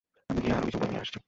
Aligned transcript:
আমি 0.29 0.39
গিয়ে 0.41 0.53
আরো 0.53 0.65
কিছু 0.65 0.77
বই 0.79 0.89
নিয়ে 0.89 1.01
আসছি। 1.01 1.19